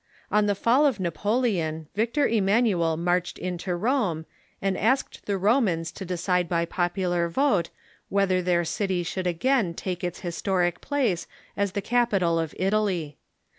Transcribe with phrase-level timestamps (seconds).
[0.31, 4.25] On the fall of Napoleon, Victor I]mmanuel marched into Rome,
[4.57, 7.69] 390 THE MODERN CHURCH and asked the Romans to decide by popular vote
[8.09, 13.19] whether their city should again take its historic place as the capital of Italy.